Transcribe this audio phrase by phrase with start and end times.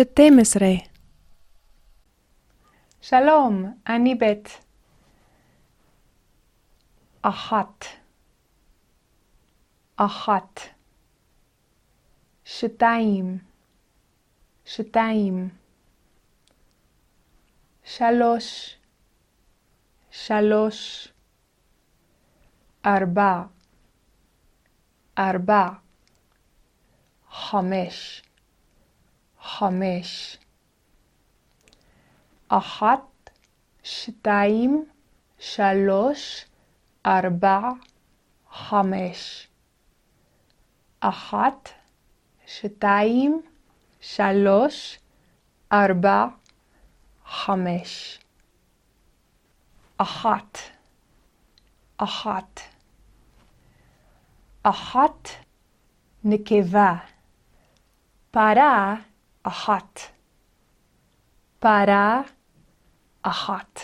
[0.00, 0.72] שתים עשרה,
[3.00, 4.64] שלום, אני בית.
[7.22, 7.84] אחת,
[9.96, 10.60] אחת,
[12.44, 13.38] שתיים,
[14.64, 15.48] שתיים,
[17.84, 18.76] שלוש,
[20.10, 21.08] שלוש,
[22.86, 23.42] ארבע,
[25.18, 25.68] ארבע,
[27.30, 28.22] חמש,
[29.58, 30.38] חמש,
[32.48, 33.30] אחת,
[33.82, 34.84] שתיים,
[35.38, 36.46] שלוש,
[37.06, 37.60] ארבע,
[38.52, 39.48] חמש.
[41.00, 41.68] אחת,
[42.46, 43.42] שתיים,
[44.00, 44.98] שלוש,
[45.72, 46.24] ארבע,
[47.26, 48.18] חמש.
[49.96, 50.58] אחת,
[51.96, 52.60] אחת.
[54.62, 55.28] אחת,
[56.24, 56.94] נקבה.
[58.30, 58.94] פרה,
[59.42, 60.00] אחת.
[61.58, 62.20] פרה,
[63.22, 63.80] אחת.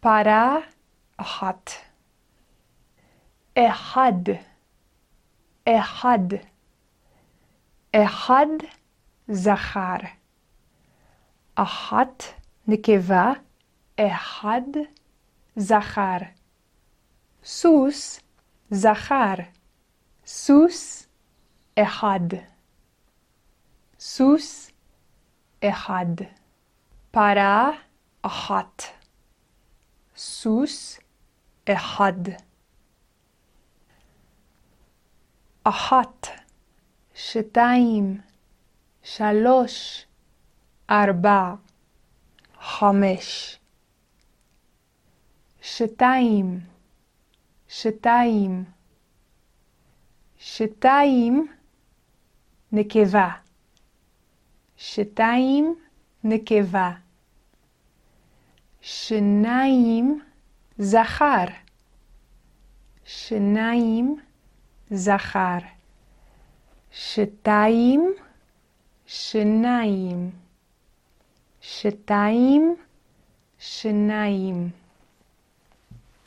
[0.00, 0.56] פרה,
[1.16, 1.70] אחת.
[3.54, 4.22] אחד,
[5.68, 6.18] אחד.
[7.92, 8.46] אחד
[9.28, 9.96] זכר.
[11.54, 12.22] אחת
[12.68, 13.32] נקבה,
[13.96, 14.62] אחד
[15.56, 16.16] זכר.
[17.44, 18.20] סוס
[18.70, 19.34] זכר.
[20.26, 21.06] סוס
[21.78, 22.55] אחד.
[24.08, 24.70] סוס
[25.64, 26.06] אחד.
[27.10, 27.70] פרה
[28.22, 28.82] אחת.
[30.16, 31.00] סוס
[31.70, 32.12] אחד.
[35.64, 36.26] אחת,
[37.14, 38.20] שתיים,
[39.02, 40.06] שלוש,
[40.90, 41.54] ארבע,
[42.60, 43.58] חמש.
[45.60, 46.60] שתיים,
[47.68, 48.64] שתיים,
[50.38, 51.46] שתיים,
[52.72, 53.45] נקבה.
[54.76, 55.74] שתיים,
[56.24, 56.92] נקבה.
[58.80, 60.20] שניים,
[60.78, 61.44] זכר.
[63.04, 64.20] שניים,
[64.90, 65.58] זכר.
[66.90, 68.12] שתיים,
[69.06, 70.30] שניים.
[71.60, 72.76] שתיים,
[73.58, 74.70] שניים.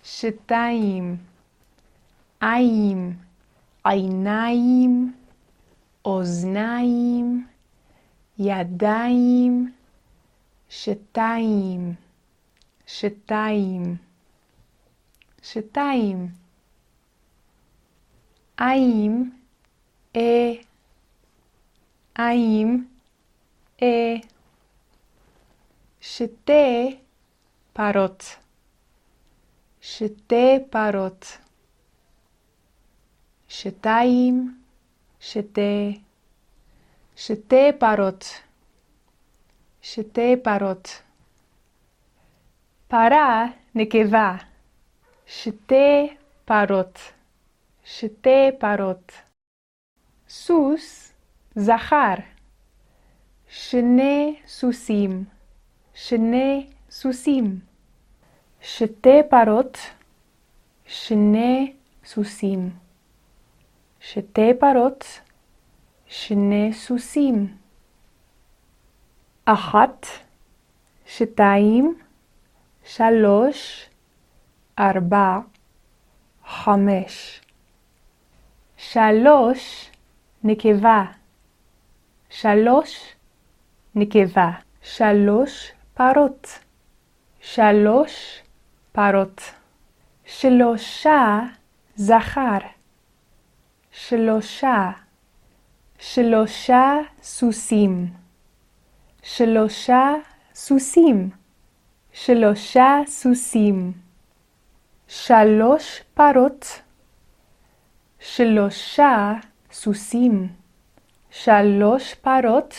[0.03, 1.17] שתיים,
[2.41, 3.13] עין,
[3.85, 5.13] עיניים,
[6.05, 7.47] אוזניים,
[8.39, 9.73] ידיים,
[10.69, 11.93] שתיים,
[12.87, 13.95] שתיים,
[15.41, 16.27] שתיים.
[18.57, 19.31] עיים,
[20.15, 20.51] אה,
[22.15, 22.87] עיים,
[23.81, 24.15] אה.
[26.01, 26.97] שתי
[27.73, 28.23] פרות,
[29.81, 31.37] שתי פרות.
[33.47, 34.59] שתיים,
[35.19, 35.99] שתי,
[37.19, 38.25] שתי פרות,
[39.81, 41.01] שתי פרות.
[42.87, 44.35] פרה, נקבה,
[45.25, 46.15] שתי
[46.45, 46.99] פרות.
[47.83, 49.11] שתי פרות.
[50.29, 51.13] סוס,
[51.55, 52.13] זכר.
[53.47, 55.23] שני סוסים.
[55.93, 57.59] שני סוסים.
[58.61, 59.77] שתי פרות.
[60.85, 61.73] שני
[62.05, 62.69] סוסים.
[63.99, 65.28] שתי פרות.
[66.11, 67.57] שני סוסים.
[69.45, 70.05] אחת,
[71.05, 71.99] שתיים,
[72.83, 73.89] שלוש,
[74.79, 75.39] ארבע,
[76.45, 77.41] חמש.
[78.77, 79.91] שלוש,
[80.43, 81.05] נקבה.
[82.29, 83.15] שלוש,
[83.95, 84.51] נקבה.
[84.81, 86.59] שלוש פרות.
[87.41, 88.41] שלוש
[88.91, 89.41] פרות.
[90.25, 91.39] שלושה,
[91.95, 92.57] זכר.
[93.91, 94.91] שלושה.
[96.01, 98.13] שלושה סוסים.
[99.23, 100.13] שלושה
[100.55, 101.29] סוסים.
[102.13, 103.93] שלושה סוסים.
[105.07, 106.81] שלוש פרות.
[108.19, 109.33] שלושה
[109.71, 110.47] סוסים.
[111.29, 112.75] שלוש פרות.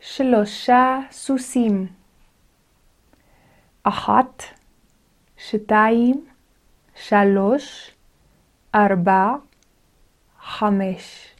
[0.00, 1.86] שלושה סוסים.
[3.82, 4.42] אחת,
[5.36, 6.26] שתיים,
[6.94, 7.90] שלוש,
[8.74, 9.34] ארבע,
[10.40, 11.35] חמש.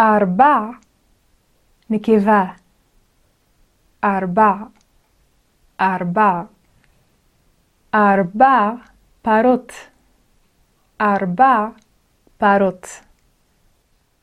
[0.00, 0.58] ארבע,
[1.90, 2.44] נקבה.
[4.04, 4.52] ארבע,
[5.80, 6.42] ארבע.
[7.94, 8.70] ארבע
[9.22, 9.72] פרות.
[11.00, 11.68] ארבע
[12.38, 12.86] פרות.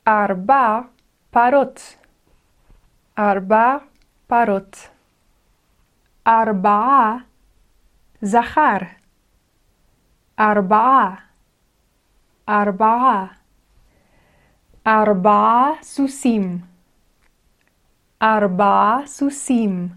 [0.07, 0.79] ארבע
[1.31, 1.79] פרות.
[3.19, 3.77] ארבע
[4.27, 4.77] פרות.
[6.27, 7.17] ארבעה
[8.21, 8.77] זכר.
[10.39, 11.15] ארבעה.
[12.49, 13.42] ארבעה.
[14.87, 16.61] ארבעה סוסים.
[18.21, 19.89] ארבעה סוסים.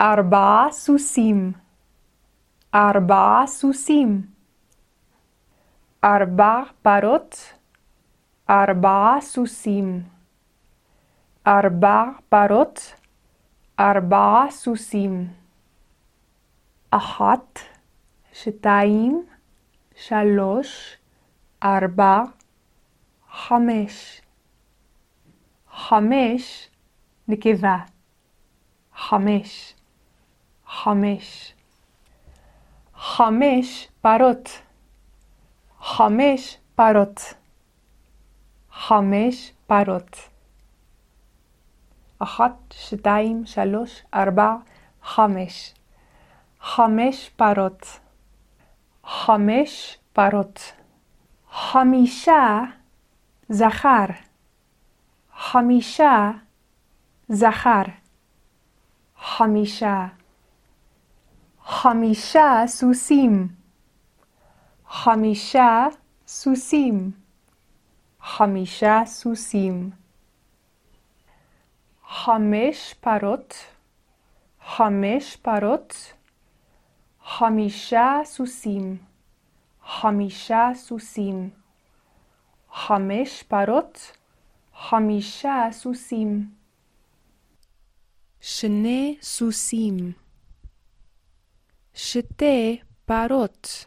[0.00, 1.52] ארבעה סוסים.
[2.74, 4.22] ארבעה סוסים.
[6.04, 7.36] ארבע פרות.
[8.50, 10.02] ארבעה סוסים.
[11.46, 12.94] ארבע פרות.
[13.80, 15.28] ארבעה סוסים.
[16.90, 17.58] אחת,
[18.32, 19.26] שתיים,
[19.94, 20.96] שלוש,
[21.62, 22.22] ארבע,
[23.32, 24.20] חמש.
[25.70, 26.68] חמש,
[27.28, 27.76] נקבה.
[28.96, 29.74] חמש.
[30.66, 31.54] חמש.
[32.96, 34.48] חמש פרות.
[35.80, 37.20] חמש פרות.
[38.72, 40.16] חמש פרות.
[42.18, 44.54] אחת, שתיים, שלוש, ארבע,
[45.02, 45.74] חמש.
[46.60, 48.00] חמש פרות.
[49.04, 50.72] חמש פרות.
[51.50, 52.60] חמישה
[53.52, 54.04] זכר.
[55.36, 56.30] חמישה
[57.28, 57.82] זכר.
[59.16, 60.06] חמישה.
[61.64, 63.48] חמישה סוסים.
[64.88, 65.86] חמישה
[66.26, 67.10] סוסים.
[68.20, 69.90] חמישה סוסים.
[72.08, 73.54] חמש פרות.
[74.76, 76.12] חמש פרות.
[77.24, 78.96] חמישה סוסים.
[79.84, 81.61] חמישה סוסים.
[82.74, 84.12] חמש פרות.
[84.74, 86.50] חמישה סוסים.
[88.40, 90.12] שני סוסים.
[91.94, 93.84] שתי פרות.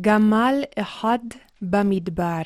[0.00, 1.18] גמל אחד
[1.62, 2.42] במדבר.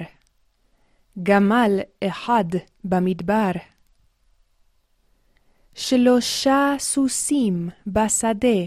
[1.23, 2.45] גמל אחד
[2.85, 3.51] במדבר.
[5.75, 8.59] שלושה סוסים בשדה.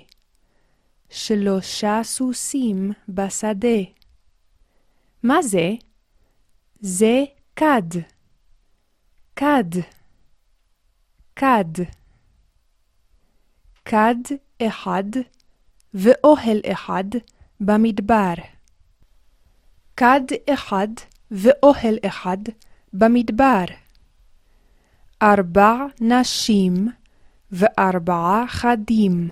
[1.09, 3.94] שלושה סוסים בשדה.
[5.25, 5.71] מה זה?
[6.79, 7.23] זה
[7.55, 7.89] כד.
[9.35, 9.71] כד.
[11.35, 11.83] כד.
[13.85, 14.15] כד
[14.61, 15.03] אחד
[15.93, 17.03] ואוהל אחד
[17.59, 18.33] במדבר.
[19.97, 20.87] כד אחד
[21.31, 22.37] ואוהל אחד
[22.93, 23.65] במדבר.
[25.21, 26.73] ארבע נשים
[27.51, 29.29] וארבעה חדים.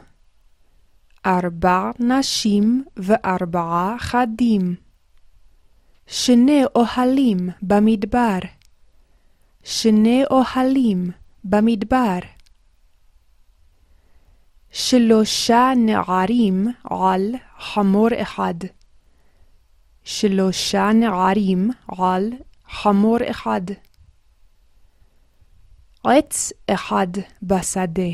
[1.26, 4.76] ארבע נשים וארבעה חדים.
[6.08, 8.40] שני אוהלים במדבר.
[9.64, 11.12] שני אוהלים
[11.44, 12.20] במדבר.
[14.72, 18.54] שלושה נערים על חמור אחד.
[20.04, 22.30] שלושה נערים על
[22.70, 23.62] חמור אחד.
[26.04, 27.08] עץ אחד
[27.44, 28.12] בשדה.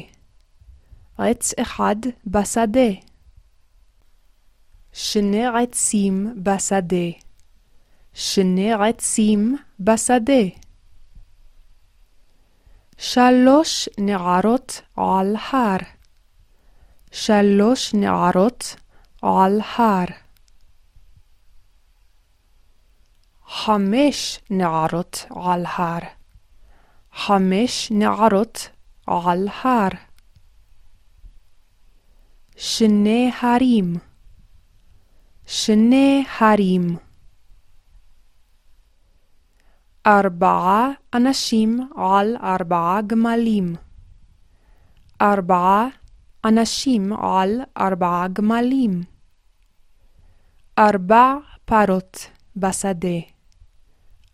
[1.18, 1.96] עץ אחד
[2.28, 2.90] בשדה.
[4.94, 7.29] שני עצים בשדה.
[8.14, 10.44] שני עצים בשדה.
[12.98, 15.78] שלוש נערות על הר.
[17.12, 18.76] שלוש נערות
[19.22, 20.06] על הר.
[23.48, 26.00] חמש נערות על הר.
[27.14, 28.70] חמש נערות
[29.08, 29.90] על הר.
[32.58, 33.96] שני הרים.
[35.46, 37.09] שני הרים.
[40.08, 43.76] ארבעה אנשים על ארבעה גמלים.
[45.22, 45.88] ארבעה
[46.46, 49.02] אנשים על ארבעה גמלים.
[50.80, 51.34] ארבע
[51.66, 52.18] פרות
[52.56, 53.20] בשדה.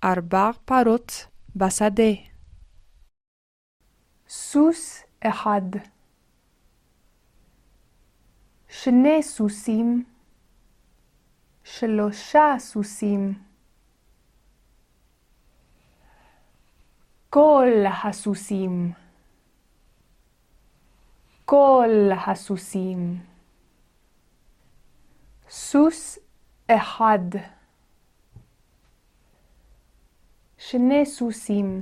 [0.03, 1.11] ארבע פרות
[1.55, 2.11] בשדה.
[4.27, 5.61] סוס אחד.
[8.69, 10.03] שני סוסים.
[11.63, 13.33] שלושה סוסים.
[17.35, 17.69] כל
[18.03, 18.91] הסוסים.
[21.45, 21.89] כל
[22.27, 23.19] הסוסים.
[25.49, 26.19] סוס
[26.67, 27.19] אחד.
[30.57, 31.81] שני סוסים.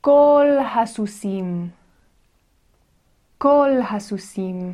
[0.00, 0.46] כל
[0.76, 1.70] הסוסים.
[3.38, 4.72] כל הסוסים.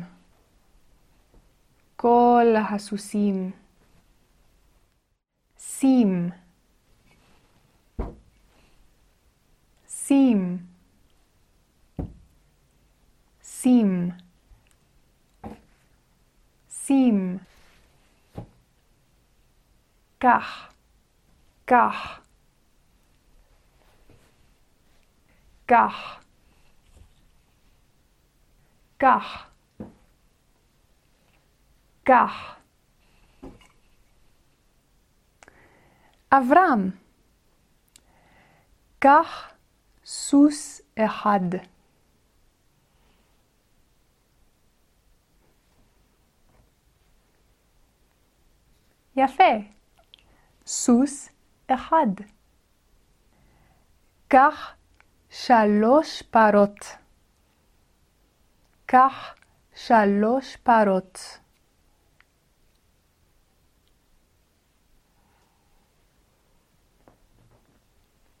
[1.95, 3.51] כל הסוסים.
[5.57, 6.40] שים.
[10.11, 10.57] שים.
[13.43, 14.09] שים.
[16.69, 17.37] שים.
[20.17, 20.73] קח.
[21.65, 22.19] קח.
[25.65, 26.19] קח.
[28.97, 29.49] קח.
[32.03, 32.55] קח.
[36.31, 36.89] אברהם.
[38.99, 39.51] קח
[40.13, 41.39] סוס אחד.
[49.15, 49.53] יפה.
[50.65, 51.29] סוס
[51.67, 52.07] אחד.
[54.27, 54.75] קח
[55.29, 56.85] שלוש פרות.
[58.85, 59.35] קח
[59.75, 61.39] שלוש פרות.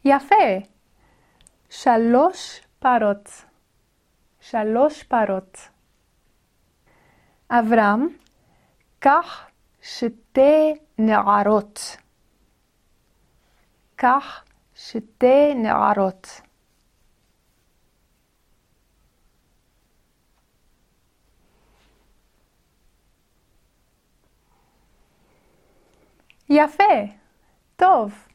[0.05, 0.71] יפה.
[1.71, 3.45] שלוש פרות.
[4.39, 5.57] שלוש פרות.
[7.49, 8.07] אברהם,
[8.99, 9.47] קח
[9.81, 11.97] שתי נערות.
[13.95, 14.43] קח
[14.75, 16.41] שתי נערות.
[26.49, 26.83] יפה,
[27.75, 28.30] טוב.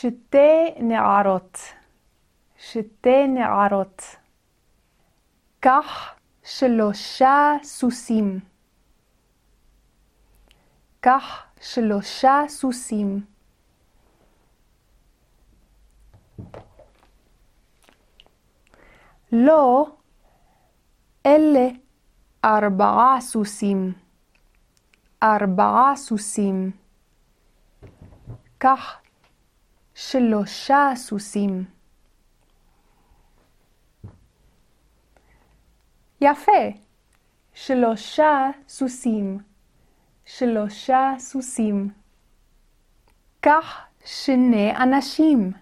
[0.00, 1.58] שתי נערות.
[2.58, 4.02] שתי נערות.
[5.60, 8.40] קח שלושה סוסים.
[11.00, 13.24] קח שלושה סוסים.
[19.32, 19.86] לא,
[21.26, 21.68] אלה
[22.44, 23.92] ארבעה סוסים.
[25.22, 26.70] ארבעה סוסים.
[28.58, 29.05] קח
[29.98, 31.64] שלושה סוסים.
[36.20, 36.52] יפה,
[37.54, 39.38] שלושה סוסים.
[40.24, 41.90] שלושה סוסים.
[43.40, 45.52] קח שני אנשים.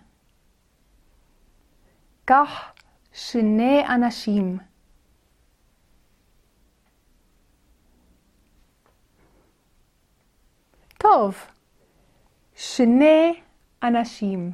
[2.25, 2.73] קח
[3.13, 4.59] שני אנשים.
[10.99, 11.35] טוב,
[12.55, 13.44] שני
[13.85, 14.53] אנשים.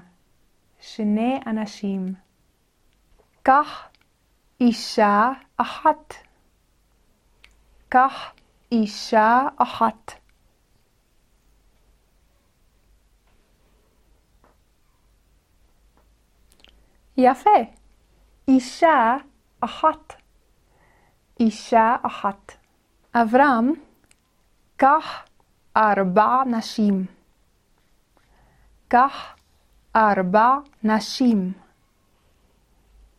[0.81, 2.15] שני אנשים.
[3.43, 3.89] קח
[4.61, 6.15] אישה אחת.
[7.89, 8.33] קח
[8.73, 10.13] אישה אחת.
[17.17, 17.51] יפה.
[18.49, 19.17] אישה
[19.61, 20.15] אחת.
[21.41, 22.53] אישה אחת.
[23.15, 23.73] אברהם,
[24.77, 25.25] קח
[25.77, 27.20] ארבע נשים.
[28.93, 29.37] קח
[29.97, 31.53] ארבע נשים.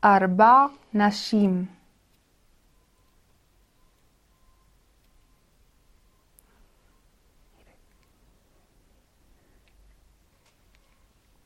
[0.04, 1.66] ארבע נשים.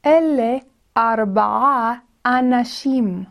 [0.05, 0.57] אלה
[0.97, 1.93] ארבעה
[2.25, 3.23] אנשים.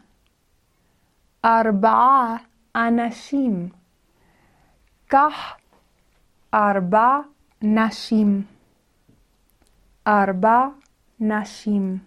[1.45, 2.37] ארבעה
[2.77, 3.69] אנשים.
[5.07, 5.57] קח
[6.55, 7.19] ארבע
[7.63, 8.43] נשים.
[10.07, 10.84] ארבע
[11.21, 11.99] נשים.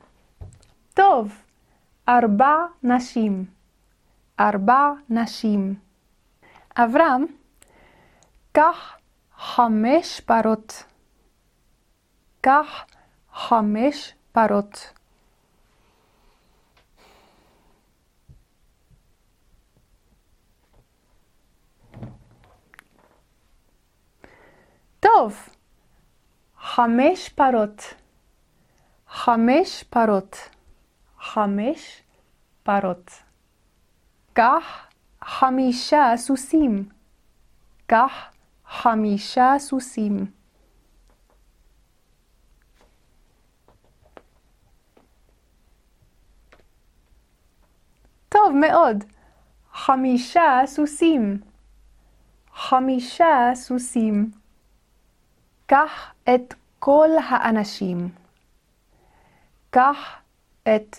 [0.94, 1.44] טוב,
[2.10, 3.46] ארבע נשים.
[4.40, 5.76] ארבע נשים.
[6.76, 7.26] אברהם,
[8.52, 8.98] קח
[9.38, 10.84] חמש פרות.
[12.42, 12.86] קח
[13.34, 14.94] חמש פרות.
[25.00, 25.50] טוב,
[26.60, 28.07] חמש פרות.
[29.24, 30.38] חמש פרות.
[31.20, 32.02] חמש
[32.64, 33.12] פרות.
[34.34, 34.88] קח
[35.24, 36.90] חמישה סוסים.
[37.88, 38.12] קח
[38.68, 40.26] חמישה סוסים.
[48.30, 49.04] טוב מאוד.
[49.74, 51.42] חמישה סוסים.
[52.54, 54.32] חמישה סוסים.
[55.66, 58.27] קח את כל האנשים.
[59.78, 60.22] קח
[60.64, 60.96] את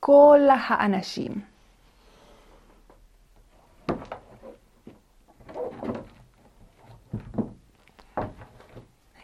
[0.00, 1.32] כל האנשים.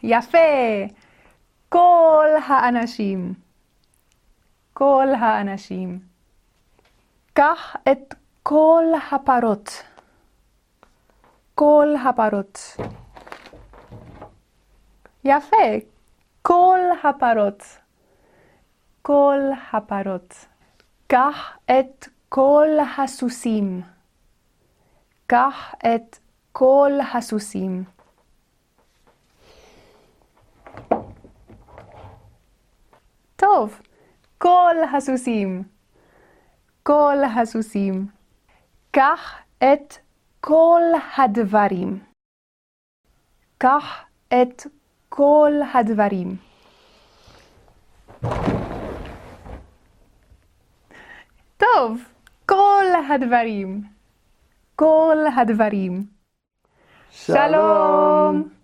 [0.03, 0.37] יפה!
[1.69, 3.33] כל האנשים.
[4.73, 5.99] כל האנשים.
[7.33, 9.83] קח את כל הפרות.
[11.55, 12.59] כל הפרות.
[15.23, 15.67] יפה,
[16.41, 17.78] כל הפרות.
[19.09, 19.41] כל
[19.73, 20.45] הפרות.
[21.07, 23.81] קח את כל הסוסים.
[25.27, 26.19] קח את
[26.51, 27.83] כל הסוסים.
[33.35, 33.81] טוב,
[34.37, 35.63] כל הסוסים.
[36.83, 38.07] כל הסוסים.
[38.91, 39.93] קח את
[40.39, 40.81] כל
[41.17, 42.03] הדברים.
[43.57, 44.67] קח את
[45.09, 46.48] כל הדברים.
[51.79, 52.01] טוב!
[52.45, 53.81] כל הדברים.
[54.75, 56.03] כל הדברים.
[57.11, 58.58] שלום!